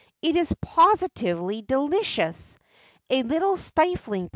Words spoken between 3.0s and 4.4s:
A little stifling, perhap?